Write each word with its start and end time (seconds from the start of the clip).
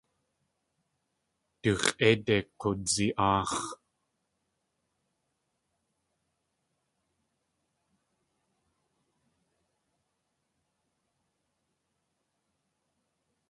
Du 1.61 1.71
x̲ʼéide 1.83 2.37
k̲uwdzi.aax̲. 2.59 3.63